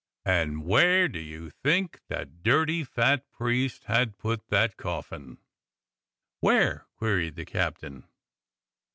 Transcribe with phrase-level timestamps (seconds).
[0.25, 5.35] And where do you think that dirty fat priest had put that coffin .^^"
[6.39, 8.07] "Where?" queried the captain.